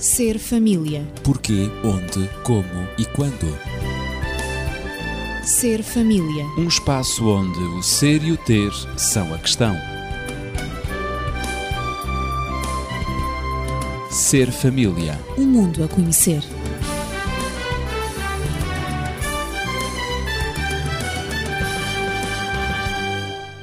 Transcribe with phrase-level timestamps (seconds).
[0.00, 1.06] Ser família.
[1.22, 3.54] Porquê, onde, como e quando.
[5.44, 6.46] Ser família.
[6.56, 9.76] Um espaço onde o ser e o ter são a questão.
[14.10, 15.20] Ser família.
[15.36, 16.42] Um mundo a conhecer.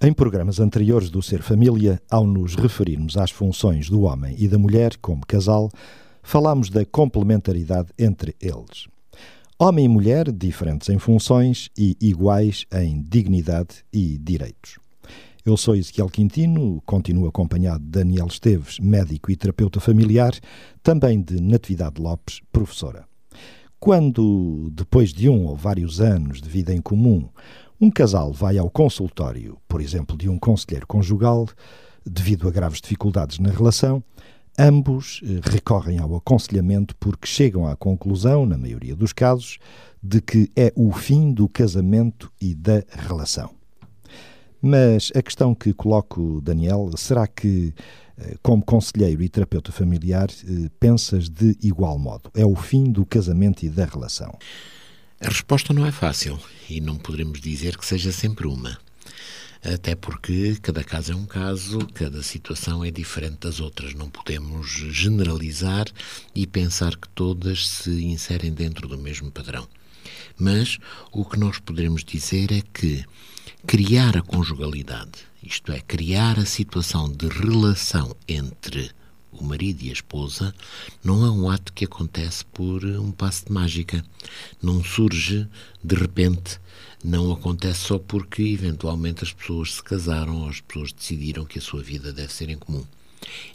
[0.04, 4.60] Em programas anteriores do Ser Família, ao nos referirmos às funções do homem e da
[4.60, 5.72] mulher como casal,
[6.28, 8.90] falámos da complementaridade entre eles.
[9.58, 14.78] Homem e mulher diferentes em funções e iguais em dignidade e direitos.
[15.46, 20.34] Eu sou Ezequiel Quintino, continuo acompanhado de Daniel Esteves, médico e terapeuta familiar,
[20.84, 23.06] também de Natividade Lopes, professora.
[23.80, 27.30] Quando, depois de um ou vários anos de vida em comum,
[27.80, 31.48] um casal vai ao consultório, por exemplo, de um conselheiro conjugal,
[32.06, 34.04] devido a graves dificuldades na relação,
[34.58, 39.60] ambos eh, recorrem ao aconselhamento porque chegam à conclusão, na maioria dos casos,
[40.02, 43.52] de que é o fim do casamento e da relação.
[44.62, 47.74] Mas a questão que coloco, Daniel, será que,
[48.18, 52.32] eh, como conselheiro e terapeuta familiar, eh, pensas de igual modo?
[52.34, 54.38] É o fim do casamento e da relação?
[55.20, 58.78] A resposta não é fácil e não poderemos dizer que seja sempre uma.
[59.74, 63.94] Até porque cada caso é um caso, cada situação é diferente das outras.
[63.94, 65.86] Não podemos generalizar
[66.34, 69.68] e pensar que todas se inserem dentro do mesmo padrão.
[70.40, 70.78] Mas
[71.12, 73.04] o que nós poderemos dizer é que
[73.66, 78.90] criar a conjugalidade, isto é, criar a situação de relação entre
[79.34, 80.56] o marido e a esposa,
[81.04, 84.02] não é um ato que acontece por um passo de mágica.
[84.62, 85.46] Não surge
[85.84, 86.58] de repente,
[87.04, 91.62] não acontece só porque eventualmente as pessoas se casaram ou as pessoas decidiram que a
[91.62, 92.86] sua vida deve ser em comum.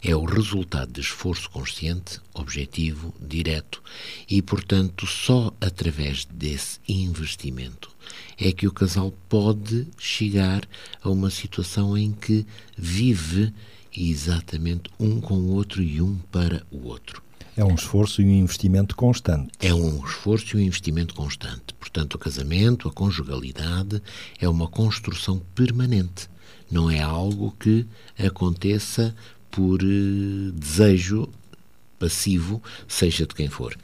[0.01, 3.81] É o resultado de esforço consciente, objetivo, direto
[4.29, 7.89] e, portanto, só através desse investimento
[8.37, 10.67] é que o casal pode chegar
[11.01, 12.45] a uma situação em que
[12.77, 13.53] vive
[13.95, 17.22] exatamente um com o outro e um para o outro.
[17.55, 19.51] É um esforço e um investimento constante.
[19.59, 21.73] É um esforço e um investimento constante.
[21.79, 24.01] Portanto, o casamento, a conjugalidade,
[24.39, 26.27] é uma construção permanente.
[26.71, 27.85] Não é algo que
[28.17, 29.15] aconteça
[29.51, 31.29] por uh, desejo
[32.03, 33.77] passivo, seja de quem for.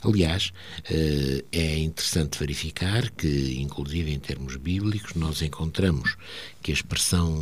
[0.00, 0.52] Aliás,
[0.88, 6.16] eh, é interessante verificar que, inclusive em termos bíblicos, nós encontramos
[6.62, 7.34] que a expressão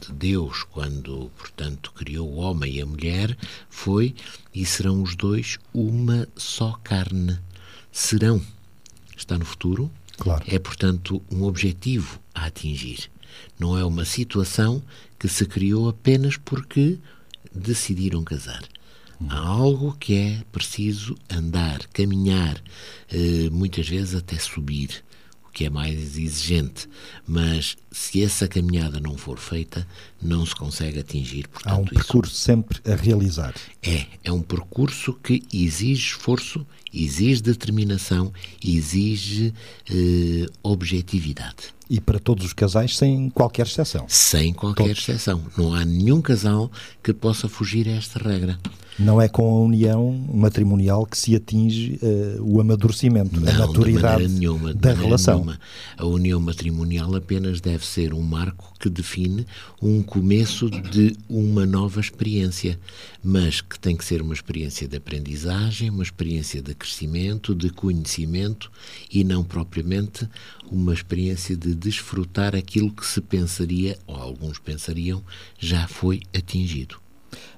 [0.00, 3.36] de Deus, quando, portanto, criou o homem e a mulher,
[3.68, 4.14] foi
[4.54, 7.38] e serão os dois uma só carne.
[7.92, 8.40] Serão.
[9.14, 9.90] Está no futuro.
[10.16, 10.42] Claro.
[10.48, 13.10] É, portanto, um objetivo a atingir.
[13.58, 14.82] Não é uma situação
[15.18, 16.98] que se criou apenas porque
[17.54, 18.62] decidiram casar.
[19.28, 22.60] Há algo que é preciso andar, caminhar,
[23.10, 25.04] eh, muitas vezes até subir,
[25.48, 26.88] o que é mais exigente.
[27.26, 29.86] Mas se essa caminhada não for feita,
[30.20, 31.46] não se consegue atingir.
[31.48, 33.54] Portanto, Há um percurso isso sempre a realizar.
[33.82, 38.32] é, é um percurso que exige esforço, exige determinação,
[38.62, 39.54] exige
[39.88, 41.74] eh, objetividade.
[41.94, 44.04] E para todos os casais, sem qualquer exceção.
[44.08, 44.98] Sem qualquer Todos.
[45.08, 45.40] exceção.
[45.56, 46.68] Não há nenhum casal
[47.00, 48.58] que possa fugir a esta regra.
[48.98, 54.18] Não é com a união matrimonial que se atinge eh, o amadurecimento, a Não, maturidade
[54.18, 55.34] de maneira nenhuma, da relação.
[55.34, 55.58] nenhuma.
[55.96, 59.46] A união matrimonial apenas deve ser um marco que define
[59.82, 62.78] um começo de uma nova experiência,
[63.22, 68.70] mas que tem que ser uma experiência de aprendizagem, uma experiência de crescimento, de conhecimento
[69.10, 70.28] e não propriamente
[70.74, 75.24] uma experiência de desfrutar aquilo que se pensaria, ou alguns pensariam,
[75.58, 77.00] já foi atingido.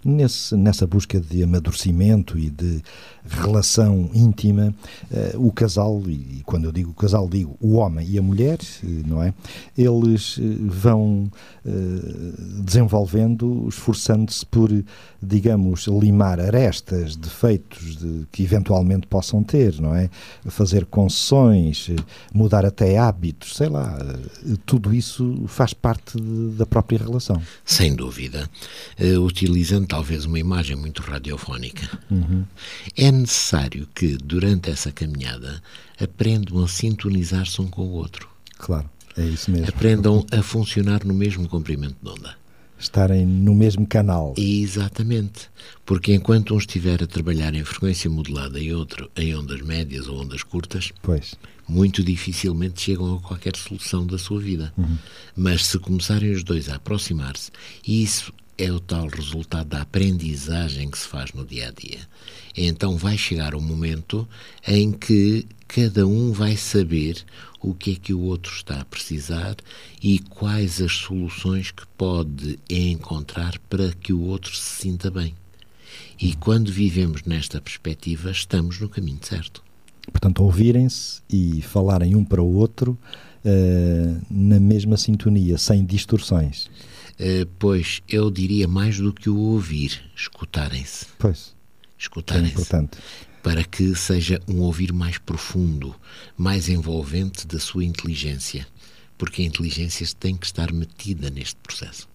[0.08, 2.80] Nesse, nessa busca de amadurecimento e de
[3.28, 4.72] relação íntima,
[5.12, 8.86] eh, o casal, e quando eu digo casal, digo o homem e a mulher, eh,
[9.04, 9.34] não é?
[9.76, 11.28] Eles eh, vão
[12.62, 14.70] desenvolvendo, esforçando-se por,
[15.22, 20.08] digamos, limar arestas, defeitos de, que eventualmente possam ter, não é?
[20.46, 21.90] Fazer concessões,
[22.32, 23.98] mudar até hábitos, sei lá,
[24.64, 27.40] tudo isso faz parte de- da própria relação.
[27.64, 28.48] Sem dúvida.
[28.98, 31.98] Eh, utilizando talvez uma imagem muito radiofónica.
[32.94, 35.62] É necessário que, durante essa caminhada,
[35.98, 38.28] aprendam a sintonizar-se um com o outro.
[38.58, 39.68] Claro, é isso mesmo.
[39.68, 42.36] Aprendam a funcionar no mesmo comprimento de onda.
[42.78, 44.34] Estarem no mesmo canal.
[44.36, 45.48] Exatamente.
[45.86, 50.20] Porque enquanto um estiver a trabalhar em frequência modulada e outro em ondas médias ou
[50.20, 51.34] ondas curtas, Pois,
[51.66, 54.74] muito dificilmente chegam a qualquer solução da sua vida.
[55.34, 57.50] Mas se começarem os dois a aproximar-se,
[57.88, 62.00] isso é o tal resultado da aprendizagem que se faz no dia a dia.
[62.56, 64.26] Então vai chegar um momento
[64.66, 67.22] em que cada um vai saber
[67.60, 69.56] o que é que o outro está a precisar
[70.02, 75.34] e quais as soluções que pode encontrar para que o outro se sinta bem.
[76.20, 79.62] E quando vivemos nesta perspectiva, estamos no caminho certo.
[80.10, 82.96] Portanto, ouvirem-se e falarem um para o outro
[83.44, 86.70] uh, na mesma sintonia, sem distorções.
[87.18, 91.06] Uh, pois eu diria mais do que o ouvir, escutarem-se.
[91.18, 91.54] Pois.
[91.98, 92.50] Escutarem-se.
[92.50, 92.98] É importante.
[93.42, 95.94] Para que seja um ouvir mais profundo,
[96.36, 98.66] mais envolvente da sua inteligência.
[99.16, 102.08] Porque a inteligência tem que estar metida neste processo.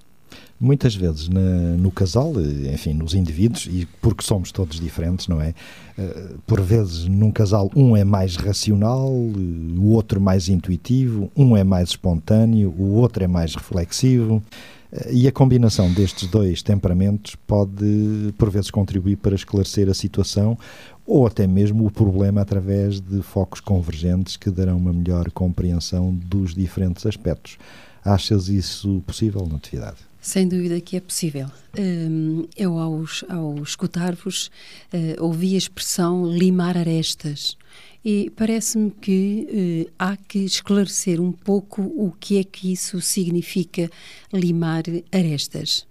[0.60, 1.40] Muitas vezes na,
[1.76, 2.34] no casal,
[2.72, 5.56] enfim, nos indivíduos, e porque somos todos diferentes, não é?
[5.98, 11.64] Uh, por vezes num casal um é mais racional, o outro mais intuitivo, um é
[11.64, 14.44] mais espontâneo, o outro é mais reflexivo.
[14.92, 20.58] Uh, e a combinação destes dois temperamentos pode, por vezes, contribuir para esclarecer a situação
[21.06, 26.54] ou até mesmo o problema através de focos convergentes que darão uma melhor compreensão dos
[26.54, 27.58] diferentes aspectos.
[28.04, 30.11] Achas isso possível, Natividade?
[30.22, 31.48] Sem dúvida que é possível.
[31.78, 34.52] Hum, eu, ao, ao escutar-vos,
[34.94, 37.58] eh, ouvi a expressão limar arestas.
[38.06, 43.90] E parece-me que uh, há que esclarecer um pouco o que é que isso significa
[44.34, 45.86] limar arestas.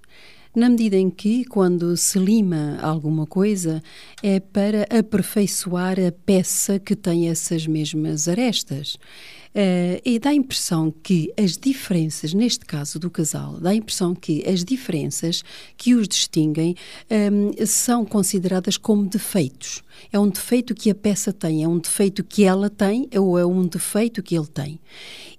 [0.54, 3.80] Na medida em que, quando se lima alguma coisa,
[4.20, 8.98] é para aperfeiçoar a peça que tem essas mesmas arestas.
[9.52, 14.14] Uh, e dá a impressão que as diferenças, neste caso do casal, dá a impressão
[14.14, 15.42] que as diferenças
[15.76, 16.76] que os distinguem
[17.10, 19.82] um, ehm, são consideradas como defeitos.
[20.12, 23.44] É um defeito que a peça tem, é um defeito que ela tem ou é
[23.44, 24.80] um defeito que ele tem.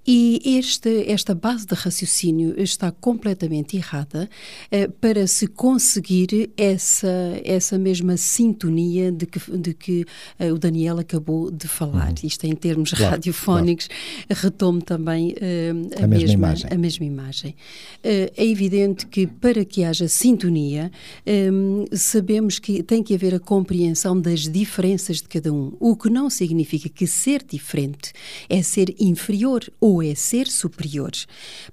[0.06, 4.28] E este, esta base de raciocínio está completamente errada
[4.72, 10.06] eh, para se conseguir essa, essa mesma sintonia de que, de que
[10.40, 12.10] eh, o Daniel acabou de falar.
[12.10, 12.28] Uhum.
[12.28, 14.42] Isto em termos claro, radiofónicos, claro.
[14.42, 16.70] retomo também eh, a, a, mesma, mesma imagem.
[16.72, 17.56] a mesma imagem.
[18.04, 20.92] Eh, é evidente que para que haja sintonia,
[21.26, 21.50] eh,
[21.94, 26.30] sabemos que tem que haver a compreensão das diferenças de cada um, o que não
[26.30, 28.14] significa que ser diferente
[28.50, 31.12] é ser inferior ou ou é ser superior.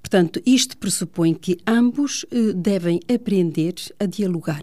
[0.01, 4.61] Portanto, isto pressupõe que ambos uh, devem aprender a dialogar.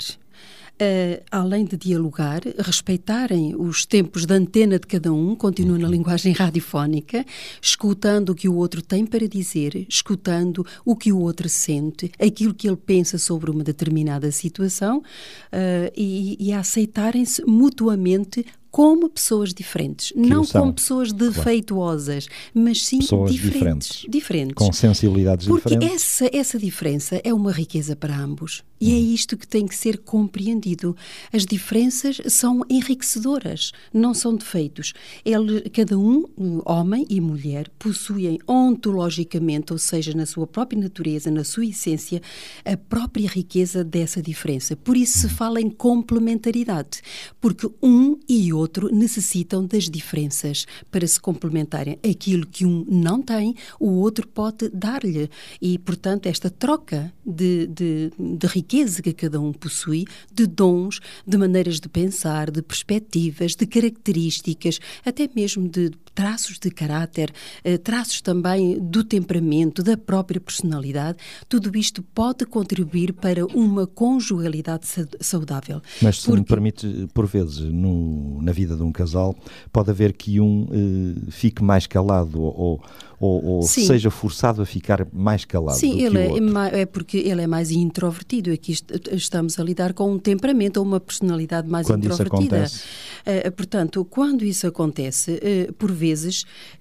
[0.76, 6.34] Uh, além de dialogar, respeitarem os tempos de antena de cada um, continuam na linguagem
[6.34, 7.24] radiofónica,
[7.62, 12.52] escutando o que o outro tem para dizer, escutando o que o outro sente, aquilo
[12.52, 18.44] que ele pensa sobre uma determinada situação uh, e, e aceitarem-se mutuamente
[18.76, 22.52] como pessoas diferentes, que não como pessoas defeituosas, claro.
[22.52, 24.54] mas sim pessoas diferentes, diferentes, diferentes.
[24.54, 26.20] Com sensibilidades Porque diferentes.
[26.20, 28.62] Essa, essa diferença é uma riqueza para ambos.
[28.78, 28.96] E hum.
[28.96, 30.94] é isto que tem que ser compreendido.
[31.32, 34.92] As diferenças são enriquecedoras, não são defeitos.
[35.24, 36.26] Ele, cada um,
[36.66, 42.20] homem e mulher, possuem ontologicamente, ou seja, na sua própria natureza, na sua essência,
[42.62, 44.76] a própria riqueza dessa diferença.
[44.76, 45.30] Por isso se hum.
[45.30, 47.00] fala em complementaridade,
[47.40, 51.98] porque um e outro outro necessitam das diferenças para se complementarem.
[52.08, 55.30] Aquilo que um não tem, o outro pode dar-lhe.
[55.62, 61.38] E, portanto, esta troca de, de, de riqueza que cada um possui, de dons, de
[61.38, 67.30] maneiras de pensar, de perspectivas, de características, até mesmo de traços de caráter,
[67.62, 74.86] eh, traços também do temperamento, da própria personalidade, tudo isto pode contribuir para uma conjugalidade
[75.20, 75.82] saudável.
[76.00, 76.40] Mas se Porque...
[76.40, 79.36] me permite, por vezes, no, na vida de um casal,
[79.70, 82.82] pode haver que um eh, fique mais calado ou,
[83.20, 87.46] ou, ou seja forçado a ficar mais calado Sim, ele é, é, porque ele é
[87.46, 88.50] mais introvertido.
[88.50, 88.74] Aqui
[89.12, 92.64] estamos a lidar com um temperamento ou uma personalidade mais quando introvertida.
[92.64, 92.82] Isso
[93.24, 93.48] acontece?
[93.48, 95.32] Uh, portanto, quando isso acontece,
[95.68, 96.05] uh, por vezes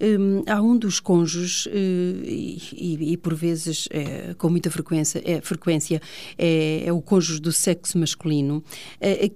[0.01, 1.69] um, há um dos cônjuges uh,
[2.23, 3.87] e, e, por vezes
[4.37, 6.01] com muita frequência é, frequência
[6.37, 8.63] é, é, o cônjuge do sexo masculino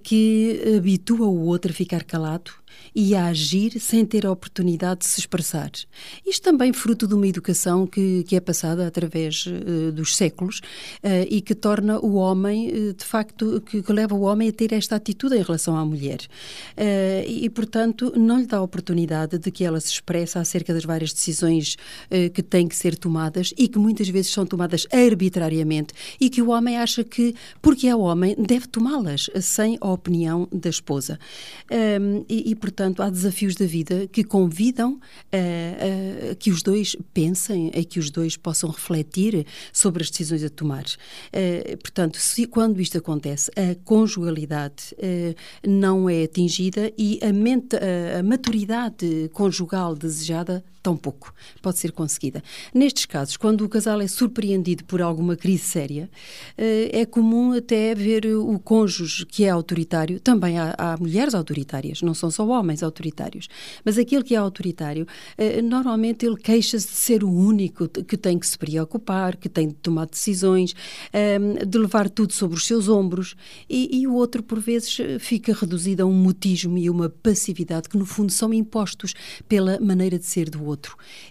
[0.02, 2.52] que habitua o outro a ficar calado
[2.94, 5.70] e a agir sem ter a oportunidade de se expressar.
[6.26, 10.60] Isto também fruto de uma educação que, que é passada através uh, dos séculos
[11.02, 14.52] uh, e que torna o homem, uh, de facto, que, que, leva o homem a
[14.52, 16.20] ter esta atitude em relação à mulher.
[16.76, 20.84] Uh, e, portanto, não lhe dá a oportunidade de que ela se expresse acerca das
[20.84, 21.76] várias decisões
[22.34, 26.50] que têm que ser tomadas e que muitas vezes são tomadas arbitrariamente e que o
[26.50, 31.18] homem acha que, porque é homem, deve tomá-las sem a opinião da esposa.
[31.70, 35.00] Um, e, e, portanto, há desafios da vida que convidam
[35.32, 40.50] a que os dois pensem, a que os dois possam refletir sobre as decisões a
[40.50, 40.84] tomar.
[40.84, 45.34] Uh, portanto, se, quando isto acontece, a conjugalidade uh,
[45.68, 51.32] não é atingida e a, mente, a, a maturidade conjugal desejada tão pouco
[51.62, 52.42] pode ser conseguida.
[52.74, 56.10] Nestes casos, quando o casal é surpreendido por alguma crise séria,
[56.58, 60.20] uh, é comum até ver o cônjuge que é autoritário.
[60.20, 63.48] Também há, há mulheres autoritárias, não são só homens autoritários,
[63.84, 65.06] mas aquele que é autoritário,
[65.64, 69.74] normalmente ele queixa-se de ser o único que tem que se preocupar, que tem de
[69.74, 70.74] tomar decisões,
[71.14, 73.34] um, de levar tudo sobre os seus ombros,
[73.68, 77.96] e, e, o outro, por vezes, fica reduzido a um mutismo e uma passividade que,
[77.96, 79.14] no fundo, são impostos
[79.48, 80.69] pela maneira de ser do outro.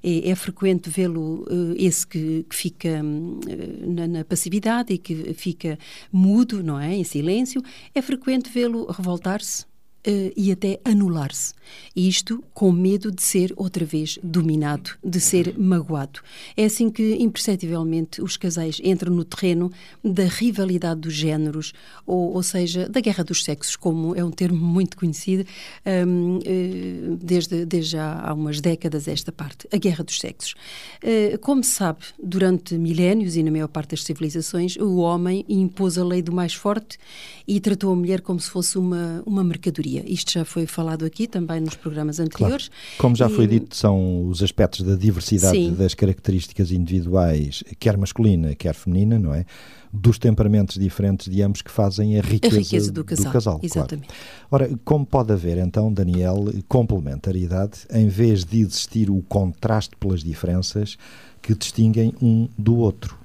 [0.04, 3.40] É, é frequente vê-lo, uh, esse que, que fica um,
[3.88, 5.78] na, na, passividade e que fica
[6.12, 6.96] mudo, não é?
[6.96, 7.62] Em silêncio,
[7.94, 9.66] é frequente vê-lo revoltar-se,
[10.08, 11.54] Uh, e até anular-se.
[11.94, 16.22] Isto com medo de ser outra vez dominado, de ser magoado.
[16.56, 19.70] É assim que, imperceptivelmente, os casais entram no terreno
[20.02, 21.74] da rivalidade dos géneros,
[22.06, 25.46] ou, ou seja, da guerra dos sexos, como é um termo muito conhecido
[25.86, 30.56] um, uh, eh, desde, desde há, há, umas décadas esta parte, a guerra dos sexos.
[31.04, 35.98] Uh, como se sabe, durante milénios e na maior parte das civilizações, o homem impôs
[35.98, 36.98] a lei do mais forte
[37.46, 41.28] e tratou a mulher como se fosse uma, uma mercadoria isto já foi falado aqui
[41.28, 42.68] também nos programas anteriores.
[42.68, 42.98] Claro.
[42.98, 43.34] Como já e...
[43.34, 45.74] foi dito, são os aspectos da diversidade Sim.
[45.74, 49.46] das características individuais, quer masculina, quer feminina, não é?
[49.92, 53.26] Dos temperamentos diferentes de ambos que fazem a riqueza, a riqueza do casal.
[53.26, 54.08] Do casal Exatamente.
[54.50, 54.66] Claro.
[54.66, 60.96] Ora, como pode haver então, Daniel, complementaridade em vez de existir o contraste pelas diferenças
[61.42, 63.18] que distinguem um do outro?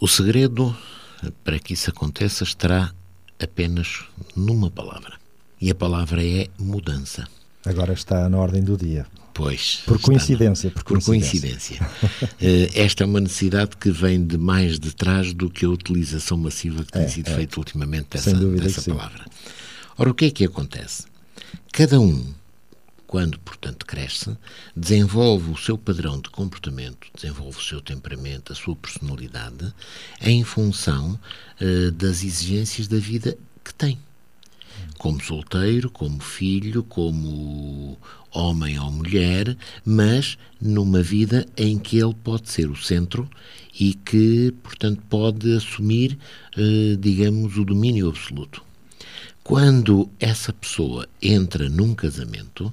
[0.00, 0.74] O segredo
[1.44, 2.92] para que isso aconteça estará
[3.38, 4.04] apenas
[4.34, 5.21] numa palavra.
[5.62, 7.24] E a palavra é mudança.
[7.64, 9.06] Agora está na ordem do dia.
[9.32, 9.80] Pois.
[9.86, 10.72] Por coincidência.
[10.72, 11.78] por coincidência.
[11.78, 12.32] Por coincidência.
[12.44, 16.36] Eh, esta é uma necessidade que vem de mais de trás do que a utilização
[16.36, 17.36] massiva que tem é, sido é.
[17.36, 19.24] feita ultimamente dessa, dessa palavra.
[19.96, 21.04] Ora, o que é que acontece?
[21.72, 22.34] Cada um,
[23.06, 24.36] quando, portanto, cresce,
[24.74, 29.72] desenvolve o seu padrão de comportamento, desenvolve o seu temperamento, a sua personalidade,
[30.20, 31.16] em função
[31.60, 33.96] uh, das exigências da vida que tem
[35.02, 37.98] como solteiro, como filho, como
[38.30, 43.28] homem ou mulher, mas numa vida em que ele pode ser o centro
[43.78, 46.16] e que, portanto, pode assumir,
[46.56, 48.62] eh, digamos, o domínio absoluto.
[49.42, 52.72] Quando essa pessoa entra num casamento,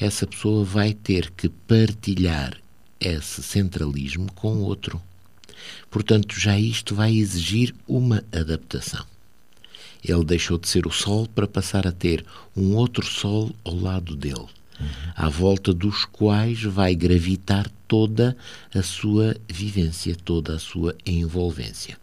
[0.00, 2.56] essa pessoa vai ter que partilhar
[2.98, 5.00] esse centralismo com outro.
[5.88, 9.06] Portanto, já isto vai exigir uma adaptação.
[10.04, 12.24] Ele deixou de ser o Sol para passar a ter
[12.56, 14.46] um outro Sol ao lado dele,
[14.80, 14.86] uhum.
[15.16, 18.36] à volta dos quais vai gravitar toda
[18.74, 21.96] a sua vivência, toda a sua envolvência.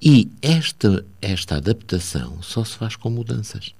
[0.00, 3.72] E esta, esta adaptação só se faz com mudanças.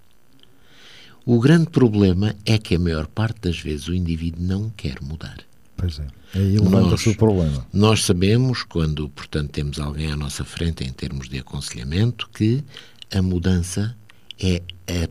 [1.25, 5.39] O grande problema é que a maior parte das vezes o indivíduo não quer mudar.
[5.77, 6.07] Pois é.
[6.35, 7.67] Aí levanta-se o problema.
[7.73, 12.63] Nós sabemos, quando, portanto, temos alguém à nossa frente em termos de aconselhamento, que
[13.13, 13.97] a mudança
[14.43, 15.09] é a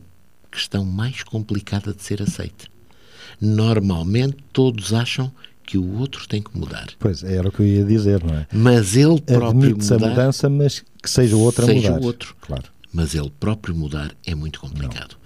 [0.50, 2.66] questão mais complicada de ser aceita.
[3.40, 5.32] Normalmente todos acham
[5.64, 6.88] que o outro tem que mudar.
[6.98, 8.46] Pois, era o que eu ia dizer, não é?
[8.52, 9.94] Mas ele próprio mudar...
[9.94, 12.02] a mudança, mas que seja o outro seja a mudar.
[12.02, 12.36] o outro.
[12.40, 12.64] Claro.
[12.92, 15.16] Mas ele próprio mudar é muito complicado.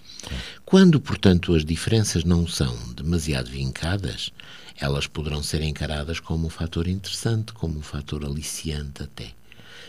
[0.65, 4.31] Quando, portanto, as diferenças não são demasiado vincadas,
[4.79, 9.29] elas poderão ser encaradas como um fator interessante, como um fator aliciante até.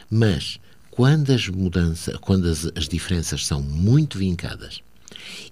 [0.10, 0.60] Mas
[0.98, 4.82] quando as mudanças, quando as, as diferenças são muito vincadas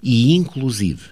[0.01, 1.03] e, inclusive,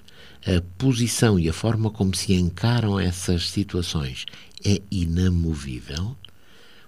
[0.44, 4.26] a posição e a forma como se encaram essas situações
[4.66, 6.18] é inamovível,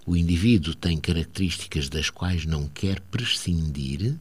[0.04, 4.16] o indivíduo tem características das quais não quer prescindir,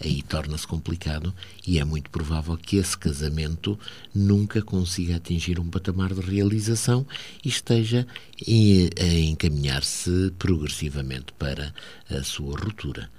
[0.00, 1.34] aí torna-se complicado
[1.66, 3.78] e é muito provável que esse casamento
[4.14, 7.06] nunca consiga atingir um patamar de realização
[7.44, 8.06] e esteja
[8.46, 11.74] a encaminhar-se progressivamente para
[12.10, 13.10] a sua ruptura.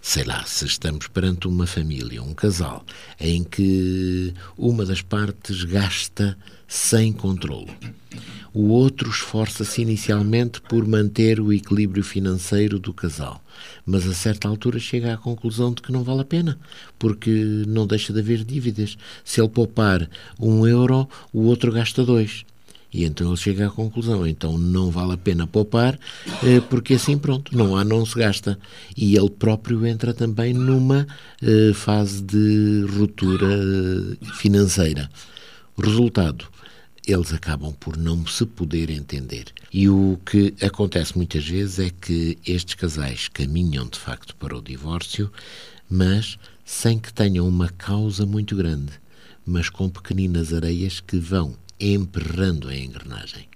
[0.00, 2.84] sei lá, se estamos perante uma família, um casal,
[3.18, 7.70] em que uma das partes gasta sem controle.
[8.52, 13.42] O outro esforça-se inicialmente por manter o equilíbrio financeiro do casal,
[13.84, 16.58] mas a certa altura chega à conclusão de que não vale a pena,
[16.98, 17.30] porque
[17.66, 18.96] não deixa de haver dívidas.
[19.24, 20.08] Se ele poupar
[20.38, 22.44] um euro, o outro gasta dois.
[22.92, 25.98] E então ele chega à conclusão, então não vale a pena poupar,
[26.42, 28.58] eh, porque assim pronto, não há, não se gasta.
[28.96, 31.06] E ele próprio entra também numa
[31.42, 35.10] eh, fase de ruptura eh, financeira.
[35.76, 36.46] Resultado,
[37.08, 39.46] eles acabam por não se poder entender.
[39.72, 44.62] E o que acontece muitas vezes é que estes casais caminham de facto para o
[44.62, 45.32] divórcio,
[45.88, 48.92] mas sem que tenham uma causa muito grande,
[49.46, 53.48] mas com pequeninas areias que vão emperrando a engrenagem.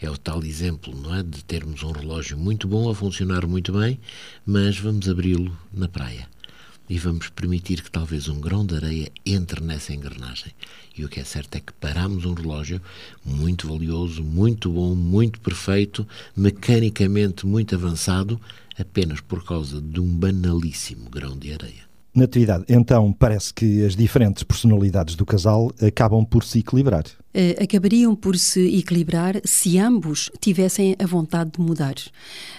[0.00, 1.22] É o tal exemplo, não é?
[1.22, 3.98] De termos um relógio muito bom a funcionar muito bem,
[4.44, 6.28] mas vamos abri-lo na praia.
[6.88, 10.52] E vamos permitir que talvez um grão de areia entre nessa engrenagem.
[10.96, 12.80] E o que é certo é que paramos um relógio
[13.24, 18.40] muito valioso, muito bom, muito perfeito, mecanicamente muito avançado,
[18.78, 21.88] apenas por causa de um banalíssimo grão de areia.
[22.14, 27.04] Natividade, então parece que as diferentes personalidades do casal acabam por se equilibrar.
[27.34, 31.94] Uh, acabariam por se equilibrar se ambos tivessem a vontade de mudar.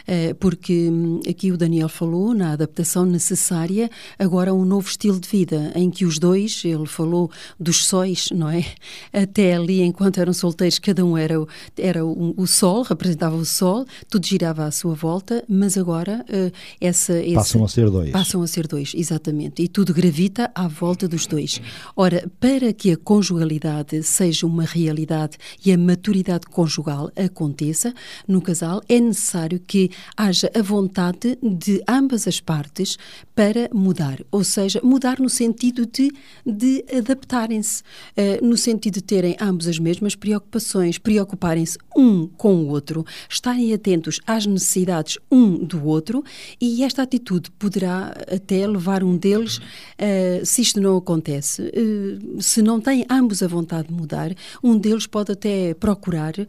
[0.07, 5.27] Uh, porque um, aqui o Daniel falou na adaptação necessária, agora um novo estilo de
[5.27, 8.63] vida, em que os dois, ele falou dos sóis, não é?
[9.11, 11.35] Até ali, enquanto eram solteiros, cada um era,
[11.75, 16.51] era o, o sol, representava o sol, tudo girava à sua volta, mas agora uh,
[16.79, 18.11] essa, esse, Passam a ser dois.
[18.11, 19.63] Passam a ser dois, exatamente.
[19.63, 21.59] E tudo gravita à volta dos dois.
[21.95, 27.93] Ora, para que a conjugalidade seja uma realidade e a maturidade conjugal aconteça
[28.27, 32.97] no casal, é necessário que haja a vontade de ambas as partes
[33.35, 36.11] para mudar, ou seja, mudar no sentido de,
[36.45, 42.67] de adaptarem-se, uh, no sentido de terem ambos as mesmas preocupações, preocuparem-se um com o
[42.67, 46.23] outro, estarem atentos às necessidades um do outro
[46.59, 52.61] e esta atitude poderá até levar um deles, uh, se isto não acontece, uh, se
[52.61, 56.47] não têm ambos a vontade de mudar, um deles pode até procurar eh,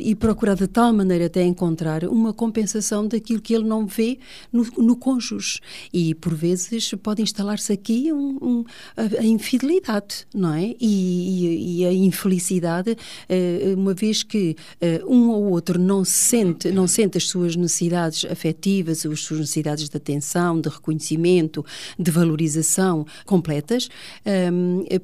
[0.00, 4.18] e procurar de tal maneira até encontrar uma compensação daquilo que ele não vê
[4.52, 5.60] no, no cônjuge.
[5.92, 8.64] E por vezes pode instalar-se aqui um, um,
[8.96, 10.74] a, a, infidelidade, não é?
[10.80, 12.96] E, e, e a infelicidade,
[13.28, 18.24] eh, uma vez que eh, um ou outro não sente, não sente as suas necessidades
[18.24, 21.64] afetivas, as suas necessidades de atenção, de reconhecimento,
[21.98, 23.88] de valorização completas,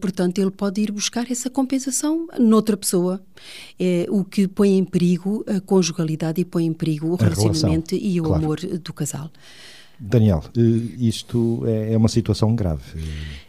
[0.00, 3.22] portanto, ele pode ir buscar essa compensação compensação noutra pessoa,
[3.80, 8.20] é, o que põe em perigo a conjugalidade e põe em perigo o relacionamento e
[8.20, 8.44] o claro.
[8.44, 9.30] amor do casal.
[9.98, 10.60] Daniel, eh,
[10.98, 12.82] isto é, é uma situação grave.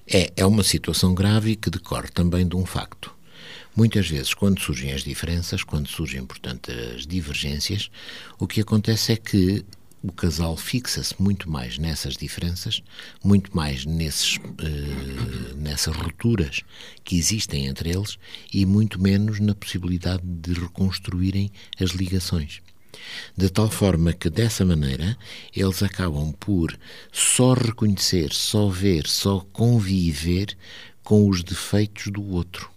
[0.07, 3.13] É, é uma situação grave que decorre também de um facto.
[3.75, 7.89] Muitas vezes, quando surgem as diferenças, quando surgem, portanto, as divergências,
[8.39, 9.65] o que acontece é que
[10.03, 12.83] o casal fixa-se muito mais nessas diferenças,
[13.23, 16.61] muito mais nesses, uh, nessas rupturas
[17.05, 18.19] que existem entre eles
[18.53, 22.61] e muito menos na possibilidade de reconstruírem as ligações.
[23.35, 25.17] De tal forma que, dessa maneira,
[25.55, 26.77] eles acabam por
[27.11, 30.55] só reconhecer, só ver, só conviver
[31.01, 32.69] com os defeitos do outro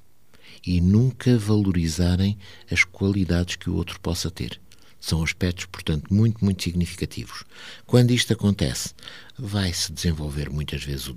[0.65, 2.39] e nunca valorizarem
[2.71, 4.61] as qualidades que o outro possa ter.
[5.07, 7.45] São aspectos, portanto, muito, muito significativos.
[7.87, 8.93] Quando isto acontece,
[9.39, 11.15] vai-se desenvolver muitas vezes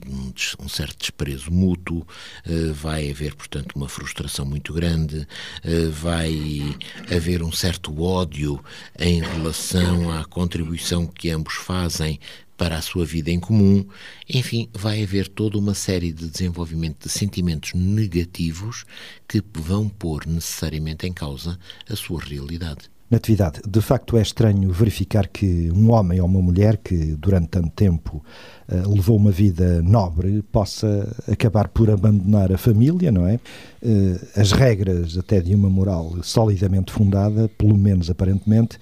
[0.60, 2.06] um, certo desprezo mútuo,
[2.46, 5.28] uh, vai haver, portanto, uma frustração muito grande,
[5.66, 6.78] uh, vai
[7.12, 8.64] haver um certo ódio
[9.00, 12.20] em relação à contribuição que ambos fazem
[12.56, 13.84] para a sua vida em comum.
[14.30, 18.86] Enfim, vai haver toda uma série de desenvolvimento de sentimentos negativos
[19.28, 21.58] que vão pôr necessariamente em causa
[21.90, 22.92] a sua realidade.
[23.10, 27.72] Natividade, de facto é estranho verificar que um homem ou uma mulher que durante tanto
[27.72, 28.24] tempo
[28.72, 33.40] uh, levou uma vida nobre possa acabar por abandonar a família, não é?
[33.82, 38.78] Uh, as regras até de uma moral solidamente fundada, pelo menos aparentemente,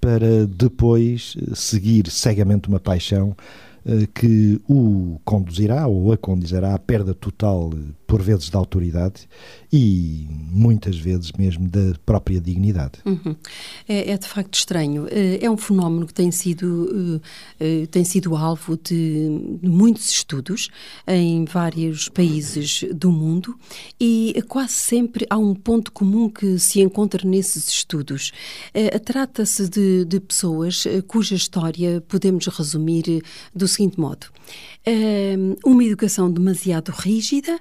[0.00, 3.36] para depois eh, seguir cegamente uma paixão
[3.84, 7.74] uh, que o conduzirá ou a conduzirá à perda total
[8.06, 9.28] por vezes da autoridade
[9.72, 13.00] e muitas vezes mesmo da própria dignidade.
[13.04, 13.34] Uhum.
[13.88, 15.06] É, é, de facto estranho.
[15.10, 17.20] Eh, é um fenómeno que tem sido,
[17.60, 20.70] uh, tem sido alvo de, muitos estudos
[21.06, 23.58] em vários países do mundo
[24.00, 28.32] e quase sempre há um ponto comum que se encontra nesses estudos.
[29.04, 33.22] Trata-se de, de pessoas cuja história podemos resumir
[33.54, 34.26] do seguinte modo:
[35.64, 37.58] uma educação demasiado rígida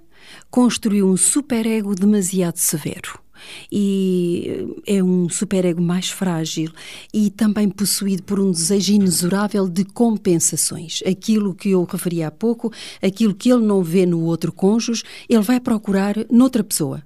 [0.50, 3.26] construiu um superego demasiado severo
[3.72, 6.72] e é um superego mais frágil
[7.14, 11.02] e também possuído por um desejo inesurável de compensações.
[11.06, 15.42] Aquilo que eu referi há pouco, aquilo que ele não vê no outro cônjuge, ele
[15.42, 17.04] vai procurar noutra pessoa.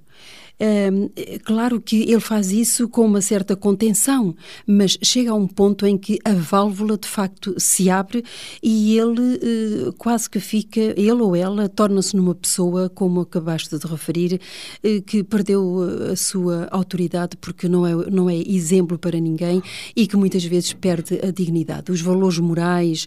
[1.44, 4.34] Claro que ele faz isso com uma certa contenção,
[4.66, 8.24] mas chega a um ponto em que a válvula de facto se abre
[8.62, 13.86] e ele uh, quase que fica, ele ou ela, torna-se numa pessoa, como acabaste de
[13.86, 14.40] referir,
[14.84, 19.62] uh, que perdeu a sua autoridade porque não é, não é exemplo para ninguém
[19.96, 21.90] e que muitas vezes perde a dignidade.
[21.90, 23.06] Os valores morais,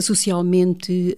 [0.00, 1.14] socialmente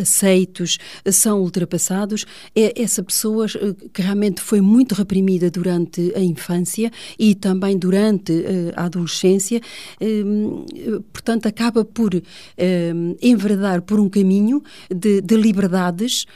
[0.00, 0.78] aceitos,
[1.10, 2.24] são ultrapassados.
[2.54, 3.46] É essa pessoa
[3.92, 9.60] que realmente foi muito reprimida durante a infância e também durante uh, a adolescência,
[10.00, 12.22] uh, portanto, acaba por uh,
[13.22, 14.60] enveredar por um caminho
[14.92, 16.26] de, de liberdades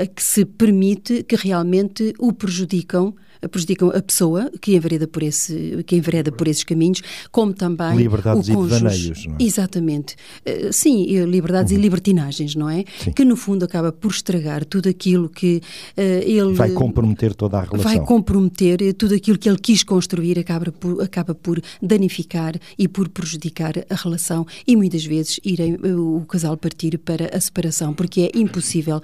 [0.00, 3.14] a que se permite que realmente o prejudicam
[3.46, 8.48] prejudicam a pessoa que envereda por, esse, que envereda por esses caminhos, como também liberdades
[8.48, 8.74] o cônjuge.
[8.74, 9.42] e devaneios, não é?
[9.42, 10.16] Exatamente.
[10.46, 11.78] Uh, sim, liberdades uhum.
[11.78, 12.84] e libertinagens, não é?
[12.98, 13.12] Sim.
[13.12, 15.60] Que no fundo acaba por estragar tudo aquilo que
[15.96, 16.54] uh, ele...
[16.54, 17.82] Vai comprometer toda a relação.
[17.82, 23.08] Vai comprometer tudo aquilo que ele quis construir, acaba por, acaba por danificar e por
[23.08, 28.30] prejudicar a relação e muitas vezes irem, uh, o casal partir para a separação, porque
[28.34, 29.00] é impossível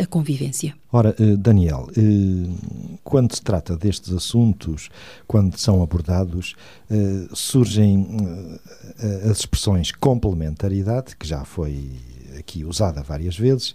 [0.00, 0.74] a convivência.
[0.92, 1.88] Ora, Daniel,
[3.02, 4.90] quando se trata trata destes assuntos,
[5.26, 6.54] quando são abordados,
[6.90, 8.06] eh, surgem
[8.98, 11.92] eh, as expressões complementaridade, que já foi
[12.38, 13.74] aqui usada várias vezes,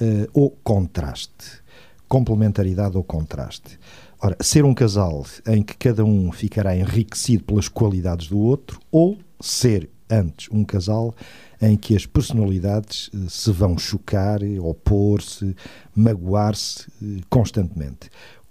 [0.00, 1.60] eh, ou contraste.
[2.08, 3.78] Complementaridade ou contraste.
[4.20, 9.16] Ora, ser um casal em que cada um ficará enriquecido pelas qualidades do outro, ou
[9.40, 11.14] ser antes um casal
[11.62, 15.54] em que as personalidades se vão chocar, opor-se,
[15.94, 16.86] magoar-se
[17.28, 18.10] constantemente.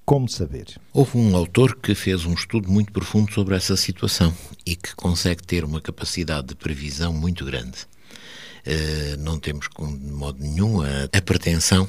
[0.09, 0.65] Como saber?
[0.91, 4.33] Houve um autor que fez um estudo muito profundo sobre essa situação
[4.65, 7.77] e que consegue ter uma capacidade de previsão muito grande.
[8.65, 11.87] Uh, não temos, de modo nenhum, a, a pretensão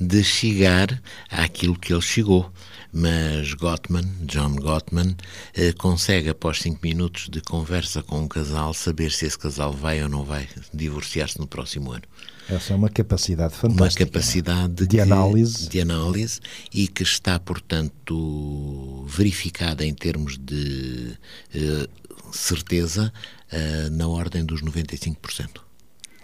[0.00, 2.52] de chegar àquilo que ele chegou
[2.92, 9.10] mas Gottman, John Gottman, uh, consegue, após cinco minutos de conversa com um casal, saber
[9.10, 12.02] se esse casal vai ou não vai divorciar-se no próximo ano.
[12.48, 14.04] Essa é uma capacidade fantástica.
[14.04, 15.68] Uma capacidade de, que, análise.
[15.68, 16.40] de análise
[16.72, 21.16] e que está, portanto, verificada em termos de
[21.54, 21.88] uh,
[22.32, 23.12] certeza
[23.52, 25.71] uh, na ordem dos 95%.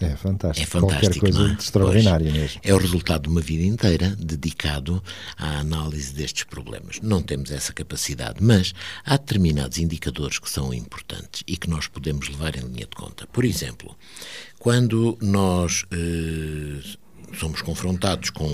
[0.01, 0.63] É fantástico.
[0.63, 1.21] É fantástico.
[1.21, 1.55] Qualquer coisa é?
[1.55, 2.61] extraordinária pois, mesmo.
[2.63, 5.03] É o resultado de uma vida inteira dedicado
[5.37, 7.01] à análise destes problemas.
[7.03, 8.73] Não temos essa capacidade, mas
[9.05, 13.27] há determinados indicadores que são importantes e que nós podemos levar em linha de conta.
[13.27, 13.97] Por exemplo,
[14.59, 16.81] quando nós eh,
[17.37, 18.49] somos confrontados com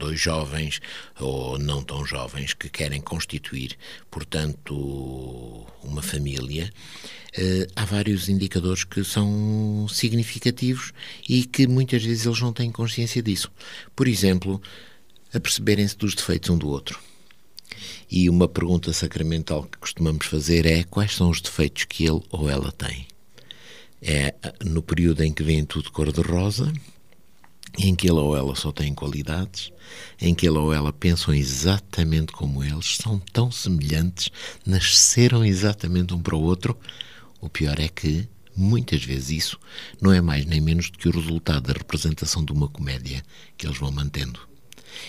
[0.00, 0.80] dois jovens
[1.20, 3.76] ou não tão jovens que querem constituir,
[4.10, 6.72] portanto, uma família,
[7.36, 10.92] eh, há vários indicadores que são significativos
[11.28, 13.52] e que muitas vezes eles não têm consciência disso.
[13.94, 14.60] Por exemplo,
[15.32, 16.98] aperceberem-se dos defeitos um do outro.
[18.10, 22.50] E uma pergunta sacramental que costumamos fazer é quais são os defeitos que ele ou
[22.50, 23.06] ela tem.
[24.02, 24.34] É
[24.64, 26.72] no período em que vem tudo cor-de-rosa,
[27.78, 29.72] em que ele ou ela só tem qualidades,
[30.20, 34.30] em que ele ou ela pensam exatamente como eles, são tão semelhantes,
[34.66, 36.78] nasceram exatamente um para o outro.
[37.40, 39.60] O pior é que, muitas vezes, isso
[40.00, 43.22] não é mais nem menos do que o resultado da representação de uma comédia
[43.56, 44.40] que eles vão mantendo.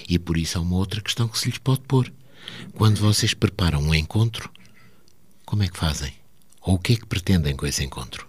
[0.07, 2.11] E por isso há uma outra questão que se lhes pode pôr.
[2.73, 4.49] Quando vocês preparam um encontro,
[5.45, 6.13] como é que fazem?
[6.61, 8.27] Ou o que é que pretendem com esse encontro?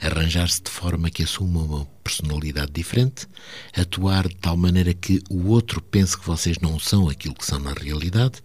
[0.00, 3.26] Arranjar-se de forma que assuma uma personalidade diferente,
[3.74, 7.58] atuar de tal maneira que o outro pense que vocês não são aquilo que são
[7.58, 8.42] na realidade,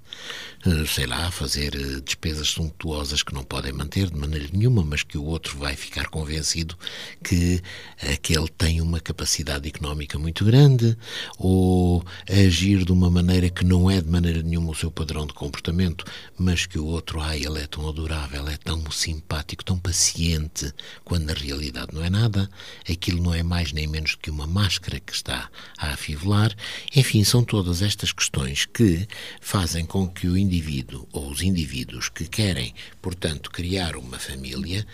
[0.66, 5.04] eh, sei lá, fazer eh, despesas suntuosas que não podem manter de maneira nenhuma, mas
[5.04, 6.78] que o outro vai ficar convencido
[7.24, 7.62] que
[8.02, 10.98] aquele tem uma capacidade económica muito grande,
[11.38, 15.34] ou agir de uma maneira que não é de maneira nenhuma o seu padrão de
[15.34, 16.06] comportamento,
[16.38, 21.26] mas que o outro, ai, ele é tão adorável, é tão simpático, tão paciente, quando
[21.26, 22.50] na realidade não é nada,
[22.90, 26.56] aquilo não é mais nem menos que uma máscara que está a afivelar.
[26.96, 29.08] Enfim, são todas estas questões que
[29.42, 34.86] fazem com que o indivíduo ou os indivíduos que querem, portanto, criar uma família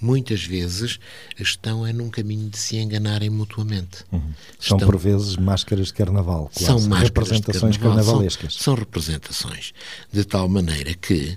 [0.00, 1.00] muitas vezes
[1.38, 4.04] estão é num caminho de se enganarem mutuamente.
[4.12, 4.32] Uhum.
[4.60, 6.66] São por vezes máscaras de carnaval, quase.
[6.66, 8.54] são máscaras representações de carnaval, carnavalescas.
[8.54, 9.72] São, são representações
[10.12, 11.36] de tal maneira que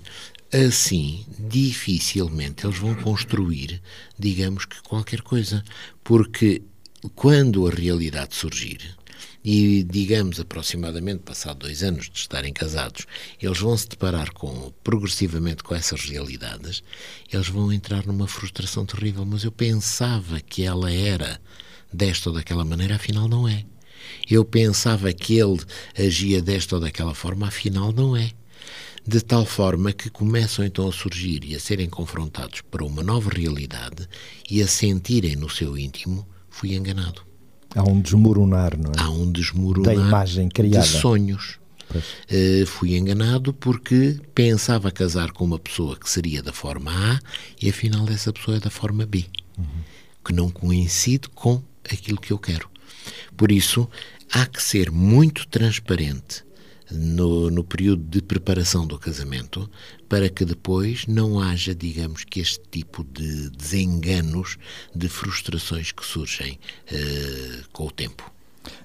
[0.52, 3.82] assim dificilmente eles vão construir,
[4.18, 5.62] digamos que qualquer coisa,
[6.02, 6.62] porque
[7.14, 8.96] quando a realidade surgir,
[9.44, 13.06] e, digamos, aproximadamente, passado dois anos de estarem casados,
[13.40, 16.82] eles vão se deparar com, progressivamente com essas realidades,
[17.32, 19.24] eles vão entrar numa frustração terrível.
[19.24, 21.40] Mas eu pensava que ela era
[21.92, 23.64] desta ou daquela maneira, afinal não é.
[24.28, 25.60] Eu pensava que ele
[25.98, 28.32] agia desta ou daquela forma, afinal não é.
[29.08, 33.30] De tal forma que começam então a surgir e a serem confrontados para uma nova
[33.30, 34.06] realidade
[34.50, 37.22] e a sentirem no seu íntimo: fui enganado.
[37.74, 38.94] Há um desmoronar, não é?
[38.98, 40.86] Há um desmoronar da imagem criada.
[40.86, 41.58] de sonhos.
[41.90, 47.18] Uh, fui enganado porque pensava casar com uma pessoa que seria da forma A
[47.62, 49.24] e afinal essa pessoa é da forma B,
[49.56, 49.64] uhum.
[50.22, 52.68] que não coincide com aquilo que eu quero.
[53.34, 53.88] Por isso,
[54.30, 56.46] há que ser muito transparente
[56.90, 59.70] no, no período de preparação do casamento,
[60.08, 64.56] para que depois não haja, digamos, que este tipo de desenganos,
[64.94, 66.58] de frustrações que surgem
[66.90, 68.37] uh, com o tempo.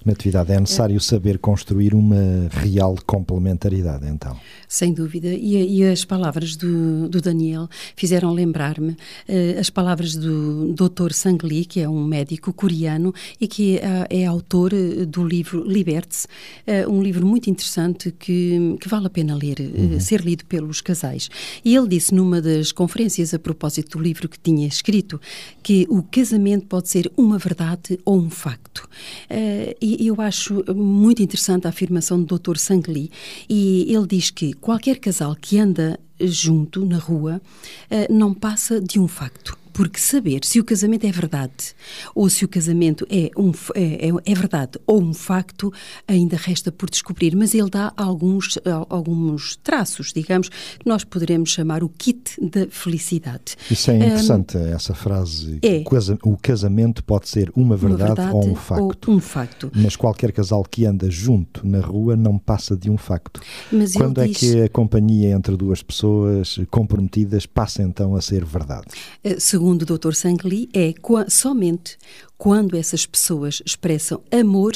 [0.06, 4.38] Natividade, é necessário saber construir uma real complementaridade, então.
[4.68, 5.28] Sem dúvida.
[5.28, 11.12] E, e as palavras do, do, Daniel fizeram lembrar-me uh, as palavras do Dr.
[11.12, 15.64] Sang Lee, que é um médico coreano e que é, é autor eh, do livro
[15.64, 16.28] Liberte-se,
[16.68, 19.98] uh, um livro muito interessante que, que vale a pena ler, uhum.
[19.98, 21.30] uh, ser lido pelos casais.
[21.64, 25.22] E ele disse numa das conferências a propósito do livro que tinha escrito
[25.62, 28.90] que o casamento pode ser uma verdade ou um facto.
[29.30, 32.58] e e eu acho muito interessante a afirmação do Dr.
[32.58, 33.12] Sangli,
[33.50, 37.42] e ele diz que qualquer casal que anda junto na rua
[37.90, 41.74] eh, não passa de um facto porque saber se o casamento é verdade
[42.14, 45.74] ou se o casamento é, um, é, é, é, verdade ou um facto
[46.08, 48.58] ainda resta por descobrir, mas ele dá alguns,
[48.90, 53.56] alguns traços, digamos, que nós poderemos chamar o kit da felicidade.
[53.70, 55.60] Isso é interessante, um, essa frase.
[55.64, 55.84] É,
[56.24, 59.08] o casamento pode ser uma verdade, uma verdade ou um facto.
[59.10, 59.72] Ou um facto.
[59.76, 63.42] Mas qualquer casal que anda junto na rua não passa de um facto.
[63.72, 64.38] Mas Quando é diz...
[64.38, 68.88] que a companhia entre duas pessoas comprometidas passa então a ser verdade?
[69.24, 70.14] Uh, segundo o Dr.
[70.14, 70.94] Sangli, é
[71.30, 71.98] somente
[72.38, 74.74] quando essas pessoas expressam amor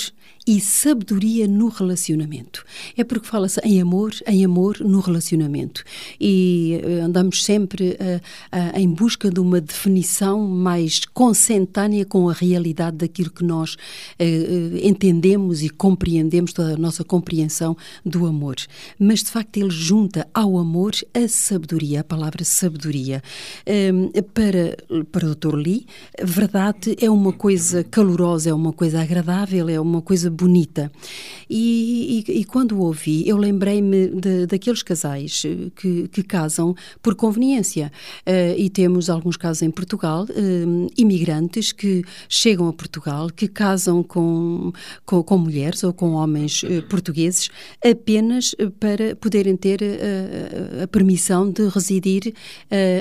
[0.47, 2.63] e sabedoria no relacionamento.
[2.95, 5.83] É porque fala-se em amor, em amor no relacionamento.
[6.19, 7.95] E uh, andamos sempre uh,
[8.55, 13.75] uh, em busca de uma definição mais consentânea com a realidade daquilo que nós
[14.81, 18.55] entendemos e compreendemos, toda a nossa compreensão do amor.
[18.97, 23.21] Mas, de facto, ele junta ao amor a sabedoria, a palavra sabedoria.
[24.33, 24.77] para,
[25.11, 25.55] para o Dr.
[25.55, 25.85] Lee,
[26.21, 30.91] verdade é uma coisa calorosa, é uma coisa agradável, é uma coisa bonita.
[31.49, 34.09] E, e, e quando ouvi, eu lembrei-me
[34.47, 37.91] daqueles casais eh, que, que, casam por conveniência.
[38.27, 44.03] Uh, e temos alguns casos em Portugal, uh, imigrantes que chegam a Portugal, que casam
[44.03, 44.71] com,
[45.05, 47.49] com, com mulheres ou com homens uh, portugueses
[47.83, 49.79] apenas para poderem ter
[50.83, 52.33] a permissão de residir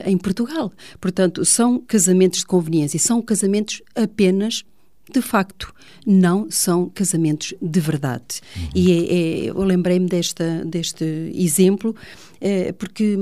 [0.04, 0.72] em Portugal.
[1.00, 4.64] Portanto, são casamentos de conveniência, são casamentos apenas
[5.12, 5.72] de facto,
[6.04, 8.40] não são casamentos de verdade.
[8.56, 8.68] Uhum.
[8.74, 11.94] E é, é, eu lembrei-me deste exemplo
[12.40, 13.16] é, porque,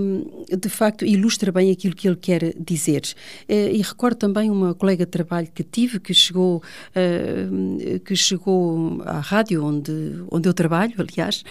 [0.59, 3.03] de facto, ilustra bem aquilo que ele quer dizer.
[3.49, 6.62] É, e recordo também uma colega de trabalho que tive, que chegou,
[6.94, 9.92] é, que chegou à rádio onde,
[10.31, 11.44] onde eu trabalho, aliás,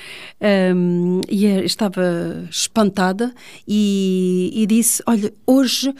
[1.29, 3.33] e estava espantada
[3.67, 5.93] e, e disse, olha, hoje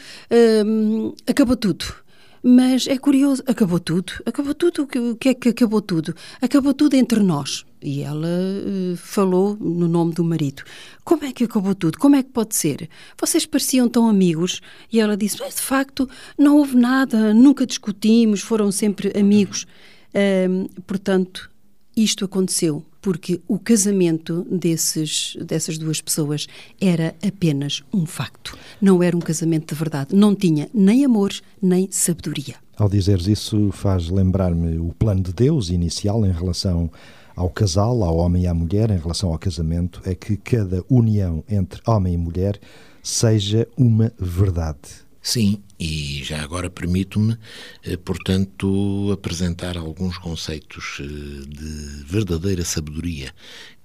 [1.26, 2.03] acabou tudo
[2.46, 4.12] mas é curioso, acabou tudo.
[4.26, 4.82] Acabou tudo.
[4.82, 6.14] O que é que acabou tudo?
[6.42, 7.64] Acabou tudo entre nós.
[7.80, 10.62] E ela uh, falou no nome do marido.
[11.02, 11.98] Como é que acabou tudo?
[11.98, 12.90] Como é que pode ser?
[13.18, 14.60] Vocês pareciam tão amigos.
[14.92, 19.66] E ela disse: Mas de facto, não houve nada, nunca discutimos, foram sempre amigos.
[20.14, 21.50] Uh, portanto,
[21.96, 26.46] isto aconteceu porque o casamento desses, dessas duas pessoas
[26.80, 28.56] era apenas um facto.
[28.80, 30.16] Não era um casamento de verdade.
[30.16, 31.30] Não tinha nem amor,
[31.60, 32.54] nem sabedoria.
[32.76, 36.90] Ao dizeres isso, faz lembrar-me o plano de Deus inicial em relação
[37.36, 41.44] ao casal, ao homem e à mulher, em relação ao casamento, é que cada união
[41.48, 42.58] entre homem e mulher
[43.02, 45.04] seja uma verdade.
[45.20, 47.36] Sim, E já agora permito-me,
[47.82, 51.04] eh, portanto, apresentar alguns conceitos eh,
[51.46, 53.34] de verdadeira sabedoria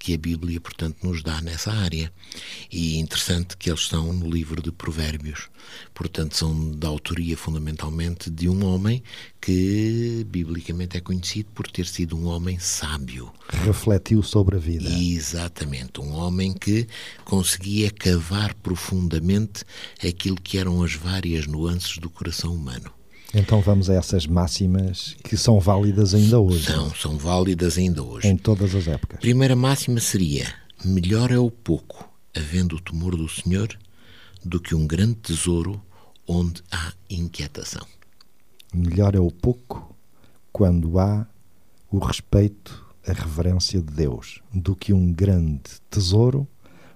[0.00, 2.10] que a Bíblia, portanto, nos dá nessa área.
[2.72, 5.50] E interessante que eles estão no livro de Provérbios.
[5.92, 9.02] Portanto, são da autoria fundamentalmente de um homem
[9.38, 13.30] que biblicamente é conhecido por ter sido um homem sábio.
[13.48, 14.88] Refletiu sobre a vida.
[14.88, 16.88] Exatamente, um homem que
[17.24, 19.64] conseguia cavar profundamente
[20.02, 22.90] aquilo que eram as várias nuances do coração humano.
[23.32, 26.64] Então vamos a essas máximas que são válidas ainda hoje.
[26.64, 28.26] São, são válidas ainda hoje.
[28.26, 29.18] Em todas as épocas.
[29.18, 30.52] A primeira máxima seria:
[30.84, 33.68] melhor é o pouco, havendo o temor do Senhor,
[34.44, 35.80] do que um grande tesouro
[36.26, 37.86] onde há inquietação.
[38.74, 39.94] Melhor é o pouco
[40.52, 41.26] quando há
[41.90, 46.46] o respeito, a reverência de Deus, do que um grande tesouro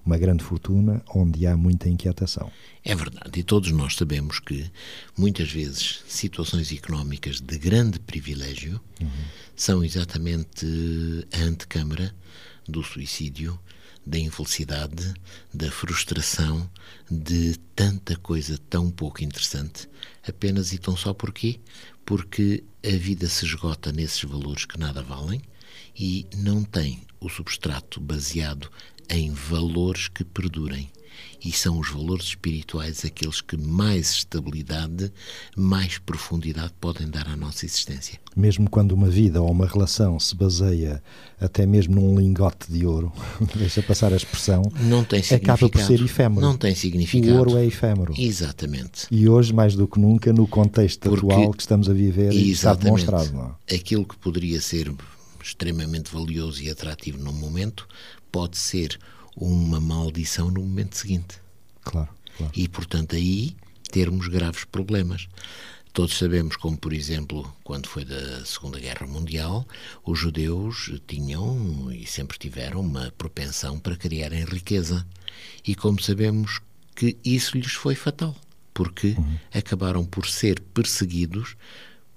[0.05, 2.51] uma grande fortuna onde há muita inquietação.
[2.83, 4.69] É verdade, e todos nós sabemos que
[5.17, 9.09] muitas vezes situações económicas de grande privilégio uhum.
[9.55, 10.65] são exatamente
[11.33, 12.13] a antecâmara
[12.67, 13.59] do suicídio,
[14.05, 15.13] da infelicidade,
[15.51, 16.69] da frustração,
[17.09, 19.89] de tanta coisa tão pouco interessante,
[20.27, 21.59] apenas e tão só porquê?
[22.05, 25.41] Porque a vida se esgota nesses valores que nada valem
[25.97, 28.69] e não tem o substrato baseado
[29.09, 30.89] em valores que perdurem.
[31.43, 35.11] E são os valores espirituais aqueles que mais estabilidade,
[35.55, 38.19] mais profundidade podem dar à nossa existência.
[38.35, 41.03] Mesmo quando uma vida ou uma relação se baseia
[41.39, 43.13] até mesmo num lingote de ouro,
[43.55, 46.41] deixa passar a expressão, não tem acaba por ser efêmero.
[46.41, 47.35] Não tem significado.
[47.35, 48.13] O ouro é efêmero.
[48.17, 49.05] Exatamente.
[49.11, 52.73] E hoje, mais do que nunca, no contexto Porque, atual que estamos a viver, está
[52.73, 53.31] demonstrado.
[53.31, 53.55] Não?
[53.67, 53.75] É?
[53.75, 54.91] Aquilo que poderia ser
[55.43, 57.87] extremamente valioso e atrativo num momento,
[58.35, 58.99] pode ser
[59.33, 61.39] uma maldição no momento seguinte.
[61.85, 62.51] Claro, claro.
[62.53, 63.55] E, portanto, aí
[63.89, 65.29] termos graves problemas.
[65.93, 69.65] Todos sabemos como, por exemplo, quando foi da Segunda Guerra Mundial,
[70.03, 75.07] os judeus tinham e sempre tiveram uma propensão para criarem riqueza.
[75.65, 76.59] E como sabemos
[76.93, 78.35] que isso lhes foi fatal,
[78.73, 79.37] porque uhum.
[79.53, 81.55] acabaram por ser perseguidos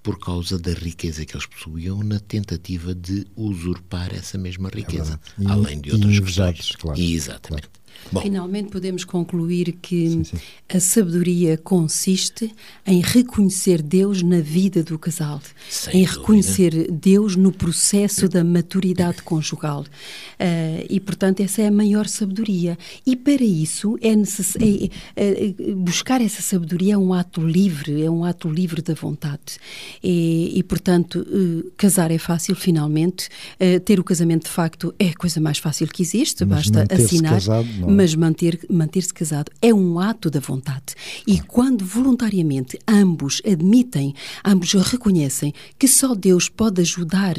[0.09, 5.51] por causa da riqueza que eles possuíam na tentativa de usurpar essa mesma riqueza, é
[5.51, 6.77] além de outras questões.
[6.77, 7.69] Claro, Exatamente.
[7.69, 7.78] Claro.
[8.11, 8.21] Bom.
[8.21, 10.37] Finalmente podemos concluir que sim, sim.
[10.69, 12.51] a sabedoria consiste
[12.87, 16.93] em reconhecer Deus na vida do casal, Sem em reconhecer dúvida.
[16.93, 19.83] Deus no processo da maturidade conjugal.
[19.83, 22.79] Uh, e, portanto, essa é a maior sabedoria.
[23.05, 28.11] E para isso é necessário é, é, buscar essa sabedoria é um ato livre, é
[28.11, 29.59] um ato livre da vontade.
[30.03, 33.29] E, e portanto, uh, casar é fácil, finalmente.
[33.61, 36.95] Uh, ter o casamento de facto é a coisa mais fácil que existe, Mas basta
[36.95, 37.35] assinar.
[37.35, 40.95] Casado, mas manter, manter-se casado é um ato da vontade.
[41.27, 47.37] E quando voluntariamente ambos admitem, ambos reconhecem que só Deus pode ajudar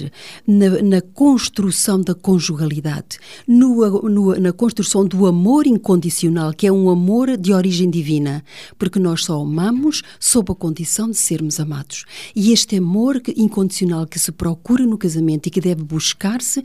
[0.48, 6.90] na, na construção da conjugalidade, no, no, na construção do amor incondicional, que é um
[6.90, 8.44] amor de origem divina,
[8.78, 12.06] porque nós só amamos sob a condição de sermos amados.
[12.36, 16.64] E este amor incondicional que se procura no casamento e que deve buscar-se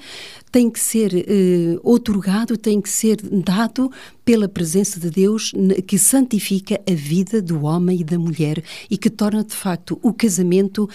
[0.54, 1.76] tem que ser eh,
[2.62, 3.90] tem que ser dado
[4.24, 5.50] pela presença de Deus
[5.84, 10.12] que santifica a vida do homem e da mulher e que torna de facto o
[10.12, 10.88] casamento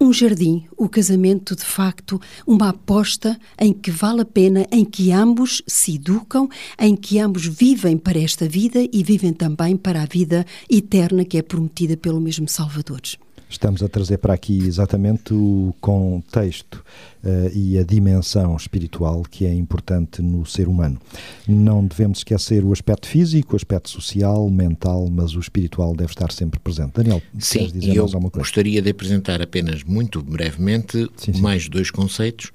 [0.00, 5.10] um jardim, o casamento de facto uma aposta em que vale a pena, em que
[5.10, 10.06] ambos se educam, em que ambos vivem para esta vida e vivem também para a
[10.06, 13.00] vida eterna que é prometida pelo mesmo Salvador.
[13.52, 16.82] Estamos a trazer para aqui exatamente o contexto
[17.54, 21.00] e a dimensão espiritual que é importante no ser humano.
[21.46, 26.32] Não devemos esquecer o aspecto físico, o aspecto social, mental, mas o espiritual deve estar
[26.32, 26.92] sempre presente.
[26.94, 28.42] Daniel, sim, dizer eu alguma coisa?
[28.42, 31.40] gostaria de apresentar apenas muito brevemente sim, sim.
[31.40, 32.50] mais dois conceitos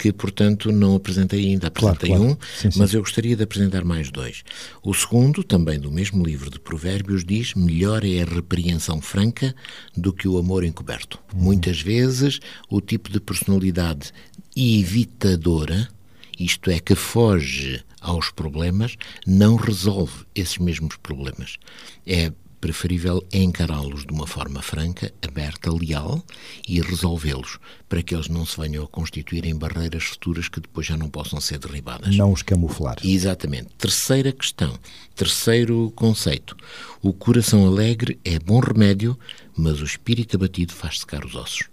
[0.00, 1.66] que, portanto, não apresentei ainda.
[1.66, 2.38] Apresentei claro, claro.
[2.40, 4.42] um, sim, mas eu gostaria de apresentar mais dois.
[4.82, 9.54] O segundo, também do mesmo livro de Provérbios, diz: melhor é a repreensão franca
[9.94, 11.18] do que o amor encoberto.
[11.34, 11.42] Uhum.
[11.42, 14.09] Muitas vezes, o tipo de personalidade
[14.56, 15.88] evitadora,
[16.38, 21.58] isto é, que foge aos problemas, não resolve esses mesmos problemas.
[22.06, 26.22] É preferível encará-los de uma forma franca, aberta, leal
[26.68, 27.58] e resolvê-los,
[27.88, 31.08] para que eles não se venham a constituir em barreiras futuras que depois já não
[31.08, 32.14] possam ser derribadas.
[32.16, 32.96] Não os camuflar.
[33.02, 33.70] Exatamente.
[33.78, 34.78] Terceira questão,
[35.14, 36.56] terceiro conceito.
[37.00, 39.18] O coração alegre é bom remédio,
[39.56, 41.70] mas o espírito abatido faz secar os ossos.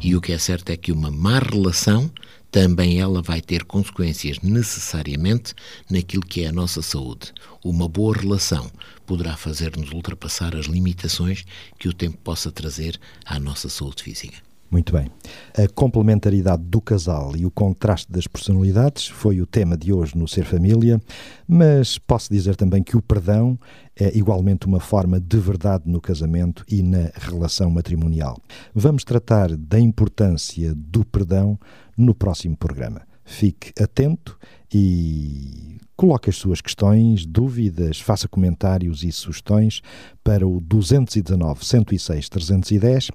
[0.00, 2.10] E o que é certo é que uma má relação
[2.50, 5.54] também ela vai ter consequências necessariamente
[5.90, 7.32] naquilo que é a nossa saúde.
[7.64, 8.70] Uma boa relação
[9.06, 11.44] poderá fazer-nos ultrapassar as limitações
[11.78, 14.51] que o tempo possa trazer à nossa saúde física.
[14.72, 15.10] Muito bem.
[15.54, 20.26] A complementaridade do casal e o contraste das personalidades foi o tema de hoje no
[20.26, 20.98] Ser Família,
[21.46, 23.58] mas posso dizer também que o perdão
[23.94, 28.40] é igualmente uma forma de verdade no casamento e na relação matrimonial.
[28.74, 31.60] Vamos tratar da importância do perdão
[31.94, 33.02] no próximo programa.
[33.26, 34.38] Fique atento
[34.72, 39.82] e coloque as suas questões, dúvidas, faça comentários e sugestões
[40.24, 43.10] para o 219 106 310.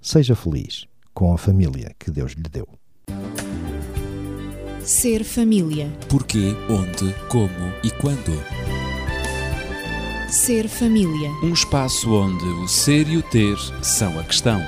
[0.00, 2.68] Seja feliz com a família que Deus lhe deu.
[4.82, 5.90] Ser família.
[6.08, 8.32] Porquê, onde, como e quando.
[10.28, 11.30] Ser família.
[11.42, 14.60] Um espaço onde o ser e o ter são a questão.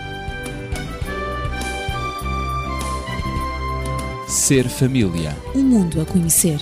[4.29, 5.37] Ser família.
[5.55, 6.61] Um mundo a conhecer.